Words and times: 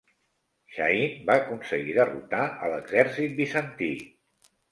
Shahin 0.75 1.11
va 1.27 1.33
aconseguir 1.41 1.93
derrotar 1.99 2.41
a 2.67 2.71
l'exèrcit 2.73 3.39
bizantí. 3.43 3.93